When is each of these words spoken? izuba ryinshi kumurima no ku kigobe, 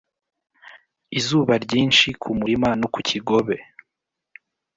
izuba 1.19 1.53
ryinshi 1.63 2.07
kumurima 2.21 2.69
no 2.79 2.87
ku 2.93 2.99
kigobe, 3.09 3.55